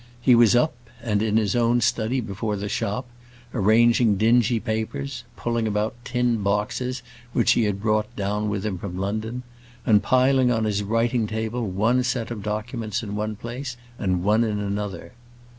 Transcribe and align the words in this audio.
He 0.19 0.33
was 0.33 0.55
up, 0.55 0.73
and 1.03 1.21
in 1.21 1.37
his 1.37 1.55
own 1.55 1.79
study 1.79 2.21
behind 2.21 2.59
the 2.59 2.67
shop, 2.69 3.07
arranging 3.53 4.15
dingy 4.17 4.59
papers, 4.59 5.25
pulling 5.35 5.67
about 5.67 5.93
tin 6.03 6.41
boxes 6.41 7.03
which 7.33 7.51
he 7.51 7.65
had 7.65 7.79
brought 7.83 8.15
down 8.15 8.49
with 8.49 8.65
him 8.65 8.79
from 8.79 8.97
London, 8.97 9.43
and 9.85 10.01
piling 10.01 10.49
on 10.49 10.63
his 10.63 10.81
writing 10.81 11.27
table 11.27 11.69
one 11.69 12.01
set 12.01 12.31
of 12.31 12.41
documents 12.41 13.03
in 13.03 13.15
one 13.15 13.35
place, 13.35 13.77
and 13.99 14.23
one 14.23 14.43
in 14.43 14.57
another. 14.59 15.11